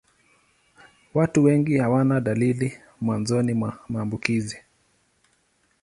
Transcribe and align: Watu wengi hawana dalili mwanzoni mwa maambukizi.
Watu 1.13 1.43
wengi 1.43 1.77
hawana 1.77 2.21
dalili 2.21 2.77
mwanzoni 3.01 3.53
mwa 3.53 3.79
maambukizi. 3.89 4.57